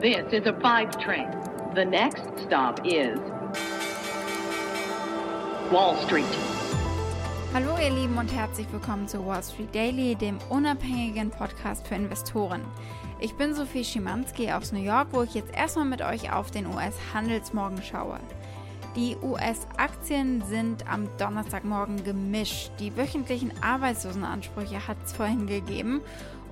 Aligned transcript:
This 0.00 0.32
is 0.32 0.46
a 0.46 0.54
five 0.62 0.96
train. 0.96 1.28
The 1.74 1.84
next 1.84 2.22
stop 2.46 2.80
is 2.86 3.18
Wall 5.70 5.94
Street. 6.06 6.24
Hallo 7.52 7.76
ihr 7.76 7.90
Lieben 7.90 8.16
und 8.16 8.32
herzlich 8.32 8.66
willkommen 8.72 9.08
zu 9.08 9.26
Wall 9.26 9.42
Street 9.42 9.74
Daily, 9.74 10.14
dem 10.14 10.38
unabhängigen 10.48 11.28
Podcast 11.28 11.86
für 11.86 11.96
Investoren. 11.96 12.62
Ich 13.20 13.34
bin 13.34 13.52
Sophie 13.52 13.84
Schimanski 13.84 14.50
aus 14.50 14.72
New 14.72 14.82
York, 14.82 15.08
wo 15.10 15.22
ich 15.22 15.34
jetzt 15.34 15.54
erstmal 15.54 15.84
mit 15.84 16.00
euch 16.00 16.32
auf 16.32 16.50
den 16.50 16.66
US-Handelsmorgen 16.66 17.82
schaue. 17.82 18.20
Die 18.96 19.18
US-Aktien 19.22 20.42
sind 20.48 20.90
am 20.90 21.10
Donnerstagmorgen 21.18 22.04
gemischt. 22.04 22.70
Die 22.78 22.96
wöchentlichen 22.96 23.52
Arbeitslosenansprüche 23.62 24.88
hat 24.88 24.96
es 25.04 25.12
vorhin 25.12 25.46
gegeben 25.46 26.00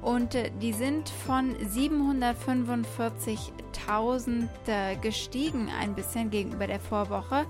und 0.02 0.34
äh, 0.34 0.50
die 0.60 0.72
sind 0.72 1.08
von 1.08 1.54
745.000 1.56 4.48
äh, 4.66 4.96
gestiegen 4.96 5.68
ein 5.80 5.94
bisschen 5.94 6.30
gegenüber 6.30 6.66
der 6.66 6.80
Vorwoche. 6.80 7.46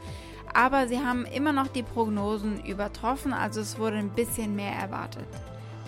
Aber 0.55 0.89
sie 0.89 0.99
haben 0.99 1.25
immer 1.27 1.53
noch 1.53 1.69
die 1.69 1.83
Prognosen 1.83 2.65
übertroffen, 2.65 3.33
also 3.33 3.61
es 3.61 3.79
wurde 3.79 3.99
ein 3.99 4.11
bisschen 4.11 4.57
mehr 4.57 4.73
erwartet. 4.73 5.27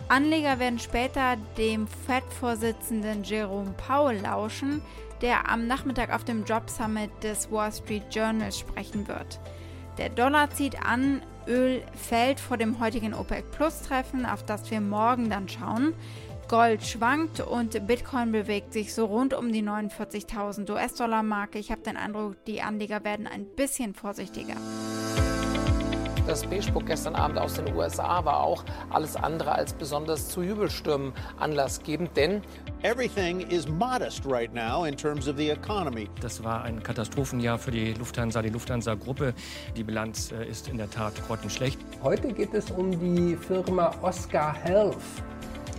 Anleger 0.09 0.59
werden 0.59 0.79
später 0.79 1.37
dem 1.57 1.87
Fed-Vorsitzenden 1.87 3.23
Jerome 3.23 3.75
Powell 3.77 4.21
lauschen, 4.21 4.83
der 5.23 5.49
am 5.49 5.67
Nachmittag 5.67 6.13
auf 6.13 6.25
dem 6.25 6.45
Job 6.45 6.69
Summit 6.69 7.11
des 7.23 7.51
Wall 7.51 7.73
Street 7.73 8.03
Journals 8.11 8.59
sprechen 8.59 9.07
wird. 9.07 9.39
Der 9.99 10.09
Dollar 10.09 10.51
zieht 10.51 10.85
an, 10.85 11.23
Öl 11.47 11.83
fällt 11.95 12.41
vor 12.41 12.57
dem 12.57 12.81
heutigen 12.81 13.15
OPEC 13.15 13.51
Plus 13.51 13.83
Treffen, 13.83 14.27
auf 14.27 14.45
das 14.45 14.71
wir 14.71 14.81
morgen 14.81 15.31
dann 15.31 15.49
schauen. 15.49 15.95
Gold 16.51 16.85
schwankt 16.85 17.39
und 17.39 17.87
Bitcoin 17.87 18.33
bewegt 18.33 18.73
sich 18.73 18.93
so 18.93 19.05
rund 19.05 19.35
um 19.35 19.53
die 19.53 19.63
49.000 19.63 20.69
US-Dollar 20.69 21.23
Marke. 21.23 21.61
Ich 21.61 21.71
habe 21.71 21.83
den 21.83 21.97
Eindruck, 21.97 22.45
die 22.45 22.61
Anleger 22.61 23.05
werden 23.05 23.29
ein 23.29 23.47
bisschen 23.47 23.95
vorsichtiger. 23.95 24.55
Das 26.27 26.45
Beige-Book 26.45 26.87
gestern 26.87 27.15
Abend 27.15 27.39
aus 27.39 27.55
den 27.55 27.73
USA 27.73 28.25
war 28.25 28.41
auch 28.41 28.65
alles 28.91 29.15
andere 29.15 29.53
als 29.53 29.73
besonders 29.73 30.29
zu 30.29 30.43
Jubelstürmen 30.43 31.13
anlassgebend, 31.39 32.17
denn 32.17 32.43
Everything 32.83 33.43
is 33.49 33.69
modest 33.69 34.27
right 34.27 34.53
now 34.53 34.85
in 34.85 34.97
terms 34.97 35.29
of 35.29 35.37
the 35.37 35.51
economy. 35.51 36.09
Das 36.21 36.43
war 36.43 36.65
ein 36.65 36.83
Katastrophenjahr 36.83 37.59
für 37.59 37.71
die 37.71 37.93
Lufthansa, 37.93 38.43
die 38.43 38.49
Lufthansa-Gruppe. 38.49 39.35
Die 39.77 39.85
Bilanz 39.85 40.33
äh, 40.33 40.49
ist 40.49 40.67
in 40.67 40.79
der 40.79 40.91
Tat 40.91 41.15
grottenschlecht. 41.29 41.79
Heute 42.03 42.33
geht 42.33 42.55
es 42.55 42.73
um 42.73 42.91
die 42.99 43.37
Firma 43.37 43.95
Oscar 44.03 44.53
Health. 44.53 44.97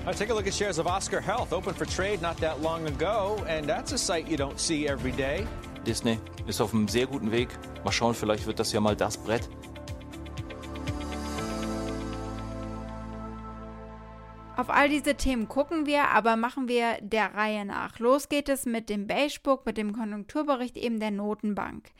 Uh, 0.03 0.11
take 0.11 0.31
a 0.31 0.33
look 0.33 0.47
at 0.47 0.53
shares 0.53 0.79
of 0.79 0.87
Oscar 0.87 1.21
Health, 1.21 1.53
open 1.53 1.75
for 1.75 1.85
trade 1.85 2.23
not 2.23 2.35
that 2.37 2.59
long 2.63 2.87
ago, 2.87 3.37
and 3.47 3.67
that's 3.67 3.91
a 3.91 3.97
sight 3.99 4.27
you 4.27 4.35
don't 4.35 4.59
see 4.59 4.87
every 4.87 5.11
day. 5.11 5.45
Disney 5.85 6.17
ist 6.47 6.59
auf 6.59 6.73
einem 6.73 6.87
sehr 6.87 7.05
guten 7.05 7.31
Weg. 7.31 7.49
Mal 7.83 7.91
schauen, 7.91 8.15
vielleicht 8.15 8.47
wird 8.47 8.57
das 8.57 8.71
ja 8.71 8.79
mal 8.79 8.95
das 8.95 9.15
Brett. 9.15 9.47
Auf 14.57 14.71
all 14.71 14.89
diese 14.89 15.15
Themen 15.15 15.47
gucken 15.47 15.85
wir, 15.85 16.09
aber 16.09 16.35
machen 16.35 16.67
wir 16.67 16.97
der 17.01 17.35
Reihe 17.35 17.63
nach. 17.63 17.99
Los 17.99 18.27
geht 18.27 18.49
es 18.49 18.65
mit 18.65 18.89
dem 18.89 19.05
Beigebook, 19.05 19.67
mit 19.67 19.77
dem 19.77 19.93
Konjunkturbericht 19.93 20.77
eben 20.77 20.99
der 20.99 21.11
Notenbank. 21.11 21.91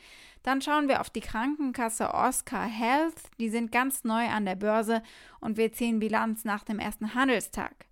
Dann 0.42 0.60
schauen 0.60 0.88
wir 0.88 1.00
auf 1.00 1.10
die 1.10 1.20
Krankenkasse 1.20 2.12
Oscar 2.12 2.64
Health. 2.64 3.14
Die 3.38 3.48
sind 3.48 3.70
ganz 3.70 4.02
neu 4.02 4.26
an 4.26 4.44
der 4.44 4.56
Börse 4.56 5.04
und 5.40 5.56
wir 5.56 5.72
ziehen 5.72 6.00
Bilanz 6.00 6.44
nach 6.44 6.64
dem 6.64 6.80
ersten 6.80 7.14
Handelstag. 7.14 7.86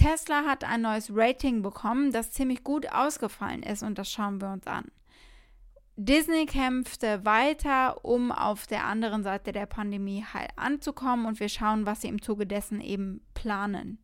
Tesla 0.00 0.46
hat 0.46 0.64
ein 0.64 0.80
neues 0.80 1.10
Rating 1.14 1.60
bekommen, 1.60 2.10
das 2.10 2.30
ziemlich 2.30 2.64
gut 2.64 2.90
ausgefallen 2.90 3.62
ist 3.62 3.82
und 3.82 3.98
das 3.98 4.10
schauen 4.10 4.40
wir 4.40 4.50
uns 4.50 4.66
an. 4.66 4.86
Disney 5.96 6.46
kämpfte 6.46 7.26
weiter, 7.26 8.02
um 8.02 8.32
auf 8.32 8.66
der 8.66 8.86
anderen 8.86 9.22
Seite 9.22 9.52
der 9.52 9.66
Pandemie 9.66 10.24
heil 10.32 10.48
anzukommen 10.56 11.26
und 11.26 11.38
wir 11.38 11.50
schauen, 11.50 11.84
was 11.84 12.00
sie 12.00 12.08
im 12.08 12.22
Zuge 12.22 12.46
dessen 12.46 12.80
eben 12.80 13.20
planen. 13.34 14.02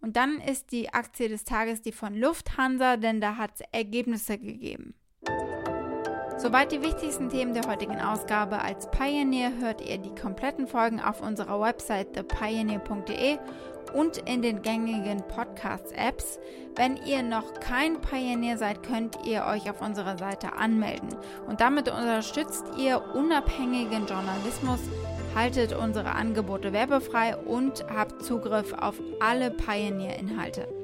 Und 0.00 0.16
dann 0.16 0.40
ist 0.40 0.72
die 0.72 0.92
Aktie 0.92 1.28
des 1.28 1.44
Tages 1.44 1.82
die 1.82 1.92
von 1.92 2.16
Lufthansa, 2.16 2.96
denn 2.96 3.20
da 3.20 3.36
hat 3.36 3.52
es 3.54 3.66
Ergebnisse 3.70 4.38
gegeben. 4.38 4.94
Soweit 6.36 6.72
die 6.72 6.82
wichtigsten 6.82 7.28
Themen 7.30 7.54
der 7.54 7.68
heutigen 7.68 8.00
Ausgabe. 8.00 8.60
Als 8.60 8.90
Pioneer 8.90 9.56
hört 9.58 9.80
ihr 9.80 9.98
die 9.98 10.14
kompletten 10.14 10.66
Folgen 10.66 11.00
auf 11.00 11.20
unserer 11.20 11.60
Website 11.60 12.12
thepioneer.de 12.14 13.38
und 13.90 14.18
in 14.18 14.42
den 14.42 14.62
gängigen 14.62 15.22
Podcast-Apps. 15.28 16.38
Wenn 16.76 16.96
ihr 16.96 17.22
noch 17.22 17.60
kein 17.60 18.00
Pioneer 18.00 18.56
seid, 18.56 18.82
könnt 18.82 19.26
ihr 19.26 19.44
euch 19.46 19.68
auf 19.68 19.80
unserer 19.80 20.16
Seite 20.16 20.52
anmelden. 20.52 21.16
Und 21.46 21.60
damit 21.60 21.88
unterstützt 21.88 22.64
ihr 22.78 23.02
unabhängigen 23.14 24.06
Journalismus, 24.06 24.80
haltet 25.34 25.74
unsere 25.74 26.12
Angebote 26.12 26.72
werbefrei 26.72 27.36
und 27.36 27.84
habt 27.88 28.24
Zugriff 28.24 28.72
auf 28.72 28.94
alle 29.20 29.50
Pioneer-Inhalte. 29.50 30.77